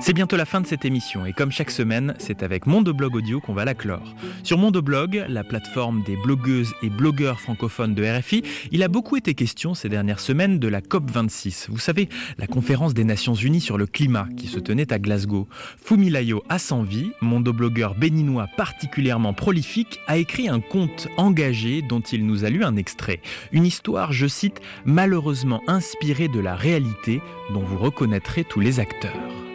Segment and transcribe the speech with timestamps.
[0.00, 3.40] C'est bientôt la fin de cette émission et comme chaque semaine, c'est avec Mondoblog Audio
[3.40, 4.14] qu'on va la clore.
[4.44, 9.34] Sur Mondoblog, la plateforme des blogueuses et blogueurs francophones de RFI, il a beaucoup été
[9.34, 11.66] question ces dernières semaines de la COP26.
[11.68, 15.48] Vous savez, la conférence des Nations Unies sur le climat qui se tenait à Glasgow.
[15.84, 22.50] Fumilayo Assanvi, mondoblogueur béninois particulièrement prolifique, a écrit un conte engagé dont il nous a
[22.50, 23.20] lu un extrait.
[23.50, 27.20] Une histoire, je cite, malheureusement inspirée de la réalité
[27.52, 29.47] dont vous reconnaîtrez tous les acteurs.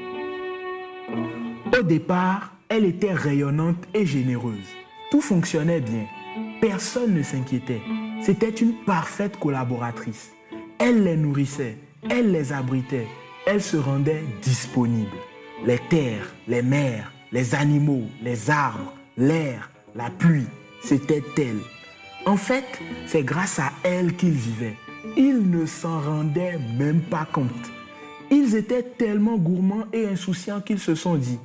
[1.78, 4.70] Au départ, elle était rayonnante et généreuse.
[5.12, 6.06] Tout fonctionnait bien.
[6.62, 7.82] Personne ne s'inquiétait.
[8.22, 10.32] C'était une parfaite collaboratrice.
[10.80, 11.78] Elle les nourrissait,
[12.10, 13.08] elle les abritait,
[13.46, 15.18] elle se rendait disponible.
[15.66, 20.48] Les terres, les mers, les animaux, les arbres, l'air, la pluie,
[20.82, 21.60] c'était elle.
[22.26, 22.66] En fait,
[23.06, 24.78] c'est grâce à elle qu'ils vivaient.
[25.18, 27.72] Ils ne s'en rendaient même pas compte.
[28.36, 31.38] Ils étaient tellement gourmands et insouciants qu'ils se sont dit,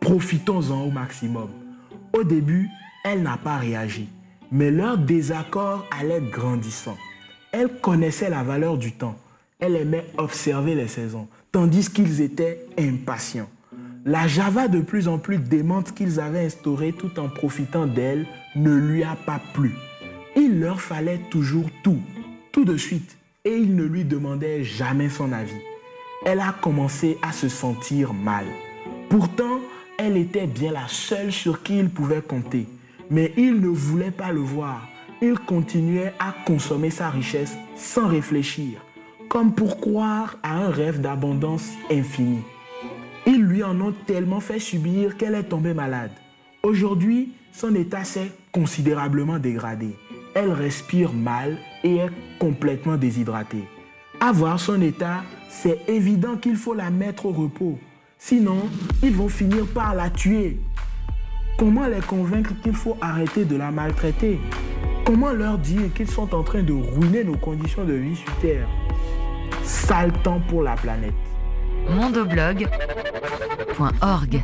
[0.00, 1.50] Profitons-en au maximum.
[2.14, 2.66] Au début,
[3.04, 4.08] elle n'a pas réagi,
[4.50, 6.96] mais leur désaccord allait grandissant.
[7.52, 9.16] Elle connaissait la valeur du temps.
[9.58, 13.50] Elle aimait observer les saisons, tandis qu'ils étaient impatients.
[14.06, 18.24] La Java de plus en plus démente qu'ils avaient instaurée tout en profitant d'elle
[18.56, 19.72] ne lui a pas plu.
[20.36, 22.00] Il leur fallait toujours tout,
[22.50, 25.60] tout de suite, et ils ne lui demandaient jamais son avis.
[26.24, 28.44] Elle a commencé à se sentir mal.
[29.08, 29.60] Pourtant,
[29.98, 32.66] elle était bien la seule sur qui il pouvait compter.
[33.10, 34.86] Mais il ne voulait pas le voir.
[35.22, 38.80] Il continuait à consommer sa richesse sans réfléchir,
[39.28, 42.44] comme pour croire à un rêve d'abondance infinie.
[43.26, 46.12] Ils lui en ont tellement fait subir qu'elle est tombée malade.
[46.62, 49.96] Aujourd'hui, son état s'est considérablement dégradé.
[50.34, 53.64] Elle respire mal et est complètement déshydratée.
[54.22, 57.78] À voir son état, c'est évident qu'il faut la mettre au repos.
[58.18, 58.68] Sinon,
[59.02, 60.60] ils vont finir par la tuer.
[61.58, 64.38] Comment les convaincre qu'il faut arrêter de la maltraiter?
[65.06, 68.68] Comment leur dire qu'ils sont en train de ruiner nos conditions de vie sur Terre?
[69.64, 71.14] Sale temps pour la planète.
[71.88, 74.42] mondoblog.org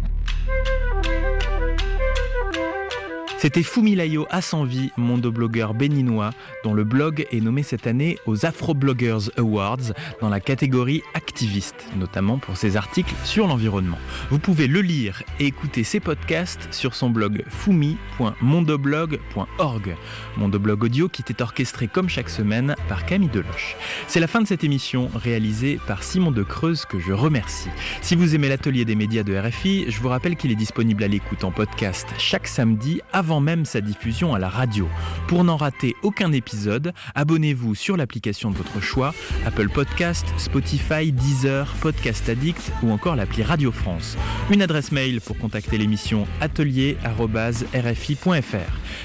[3.46, 6.32] C'était Fumilayo Assanvi, mondoblogueur béninois,
[6.64, 11.86] dont le blog est nommé cette année aux Afro Bloggers Awards dans la catégorie activiste,
[11.96, 14.00] notamment pour ses articles sur l'environnement.
[14.30, 19.96] Vous pouvez le lire et écouter ses podcasts sur son blog fumi.mondoblog.org.
[20.38, 23.76] Mondoblog audio qui était orchestré comme chaque semaine par Camille Deloche.
[24.08, 27.70] C'est la fin de cette émission réalisée par Simon de Creuse que je remercie.
[28.02, 31.08] Si vous aimez l'atelier des médias de RFI, je vous rappelle qu'il est disponible à
[31.08, 33.02] l'écoute en podcast chaque samedi
[33.40, 34.88] même sa diffusion à la radio.
[35.28, 39.14] Pour n'en rater aucun épisode, abonnez-vous sur l'application de votre choix,
[39.44, 44.16] Apple Podcast, Spotify, Deezer, Podcast Addict ou encore l'appli Radio France.
[44.50, 46.96] Une adresse mail pour contacter l'émission atelier.rfi.fr.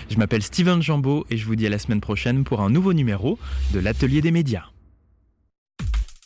[0.09, 2.94] Je m'appelle Steven Jambeau et je vous dis à la semaine prochaine pour un nouveau
[2.94, 3.38] numéro
[3.74, 4.71] de l'Atelier des médias.